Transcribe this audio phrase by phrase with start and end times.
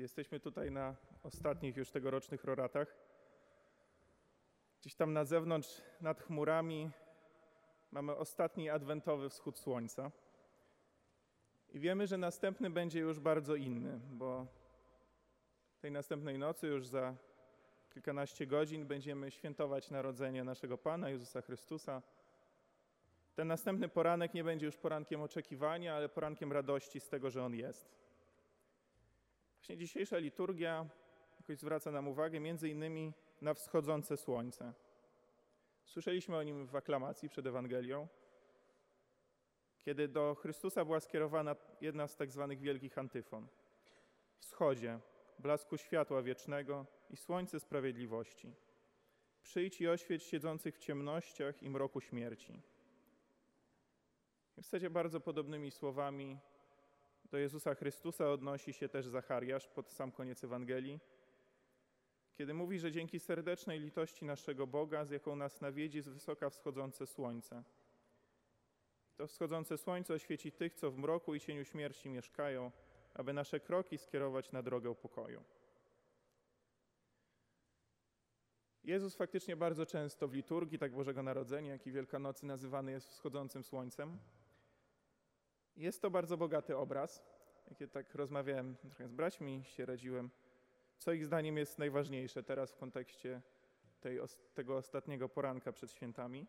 [0.00, 2.96] Jesteśmy tutaj na ostatnich już tegorocznych roratach,
[4.80, 6.90] gdzieś tam na zewnątrz, nad chmurami,
[7.90, 10.10] mamy ostatni adwentowy wschód słońca.
[11.68, 14.46] I wiemy, że następny będzie już bardzo inny, bo
[15.80, 17.14] tej następnej nocy, już za
[17.90, 22.02] kilkanaście godzin, będziemy świętować narodzenie naszego Pana Jezusa Chrystusa.
[23.34, 27.54] Ten następny poranek nie będzie już porankiem oczekiwania, ale porankiem radości z tego, że On
[27.54, 28.09] jest.
[29.70, 30.88] Właśnie dzisiejsza liturgia
[31.40, 34.72] jakoś zwraca nam uwagę między innymi na wschodzące słońce.
[35.84, 38.08] Słyszeliśmy o nim w aklamacji przed Ewangelią,
[39.78, 43.48] kiedy do Chrystusa była skierowana jedna z tak zwanych wielkich antyfon.
[44.38, 44.98] Wschodzie,
[45.38, 48.54] blasku światła wiecznego i słońce sprawiedliwości.
[49.42, 52.62] Przyjdź i oświeć siedzących w ciemnościach i mroku śmierci.
[54.56, 56.38] I w zasadzie bardzo podobnymi słowami
[57.30, 61.00] do Jezusa Chrystusa odnosi się też Zachariasz pod sam koniec Ewangelii,
[62.34, 67.06] kiedy mówi, że dzięki serdecznej litości naszego Boga, z jaką nas nawiedzi z wysoka wschodzące
[67.06, 67.64] słońce.
[69.16, 72.72] To wschodzące słońce oświeci tych, co w mroku i cieniu śmierci mieszkają,
[73.14, 75.44] aby nasze kroki skierować na drogę pokoju.
[78.84, 83.64] Jezus faktycznie bardzo często w liturgii tak Bożego Narodzenia, jak i Wielkanocy nazywany jest wschodzącym
[83.64, 84.18] słońcem.
[85.80, 87.22] Jest to bardzo bogaty obraz.
[87.80, 90.30] Jak tak rozmawiałem trochę z braćmi, się radziłem,
[90.98, 93.42] co ich zdaniem jest najważniejsze teraz w kontekście
[94.00, 94.18] tej,
[94.54, 96.46] tego ostatniego poranka przed świętami,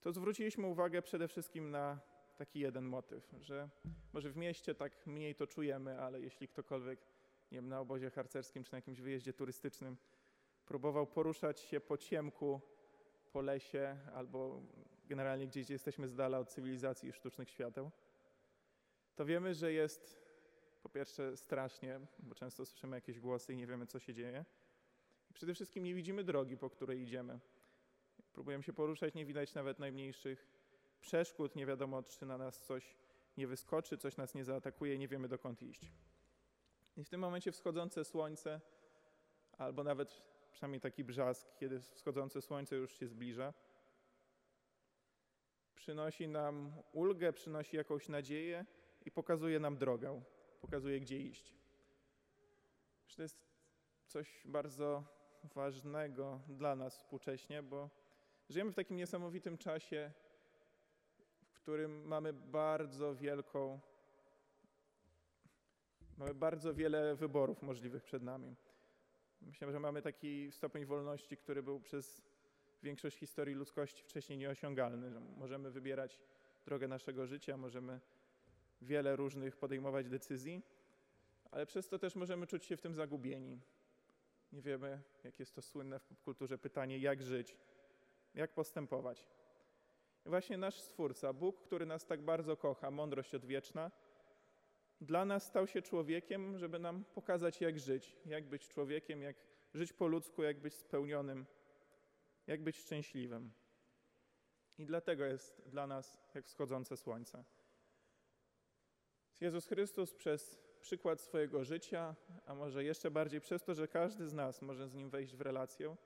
[0.00, 2.00] to zwróciliśmy uwagę przede wszystkim na
[2.36, 3.68] taki jeden motyw, że
[4.12, 7.00] może w mieście tak mniej to czujemy, ale jeśli ktokolwiek,
[7.52, 9.96] nie wiem, na obozie harcerskim czy na jakimś wyjeździe turystycznym
[10.66, 12.60] próbował poruszać się po ciemku,
[13.32, 14.62] po lesie albo
[15.06, 17.90] generalnie gdzieś, gdzie jesteśmy z dala od cywilizacji i sztucznych świateł,
[19.16, 20.26] to wiemy, że jest
[20.82, 24.44] po pierwsze strasznie, bo często słyszymy jakieś głosy i nie wiemy, co się dzieje.
[25.30, 27.38] I przede wszystkim nie widzimy drogi, po której idziemy.
[28.32, 30.46] Próbujemy się poruszać, nie widać nawet najmniejszych
[31.00, 32.96] przeszkód, nie wiadomo, czy na nas coś
[33.36, 35.92] nie wyskoczy, coś nas nie zaatakuje, nie wiemy dokąd iść.
[36.96, 38.60] I w tym momencie wschodzące słońce,
[39.52, 40.22] albo nawet
[40.52, 43.54] przynajmniej taki brzask, kiedy wschodzące słońce już się zbliża,
[45.86, 48.64] przynosi nam ulgę, przynosi jakąś nadzieję
[49.04, 50.22] i pokazuje nam drogę,
[50.60, 51.54] pokazuje gdzie iść.
[53.16, 53.36] To jest
[54.06, 55.04] coś bardzo
[55.54, 57.90] ważnego dla nas współcześnie, bo
[58.48, 60.12] żyjemy w takim niesamowitym czasie,
[61.42, 63.80] w którym mamy bardzo wielką,
[66.18, 68.56] mamy bardzo wiele wyborów możliwych przed nami.
[69.40, 72.22] Myślę, że mamy taki stopień wolności, który był przez
[72.82, 76.20] większość historii ludzkości wcześniej nieosiągalny, że możemy wybierać
[76.64, 78.00] drogę naszego życia, możemy
[78.82, 80.62] wiele różnych podejmować decyzji,
[81.50, 83.60] ale przez to też możemy czuć się w tym zagubieni.
[84.52, 87.56] Nie wiemy, jak jest to słynne w popkulturze pytanie, jak żyć,
[88.34, 89.28] jak postępować.
[90.26, 93.90] I właśnie nasz Stwórca, Bóg, który nas tak bardzo kocha, mądrość odwieczna,
[95.00, 99.36] dla nas stał się człowiekiem, żeby nam pokazać, jak żyć, jak być człowiekiem, jak
[99.74, 101.46] żyć po ludzku, jak być spełnionym,
[102.46, 103.50] jak być szczęśliwym.
[104.78, 107.44] I dlatego jest dla nas jak wschodzące słońce.
[109.40, 112.14] Jezus Chrystus przez przykład swojego życia,
[112.46, 115.40] a może jeszcze bardziej przez to, że każdy z nas może z Nim wejść w
[115.40, 115.96] relację,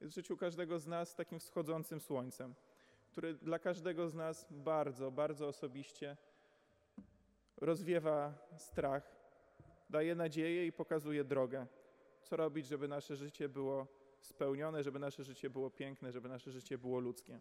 [0.00, 2.54] jest w życiu każdego z nas takim wschodzącym słońcem,
[3.10, 6.16] który dla każdego z nas bardzo, bardzo osobiście
[7.56, 9.16] rozwiewa strach,
[9.90, 11.66] daje nadzieję i pokazuje drogę.
[12.22, 13.86] Co robić, żeby nasze życie było
[14.24, 17.40] spełnione, żeby nasze życie było piękne, żeby nasze życie było ludzkie.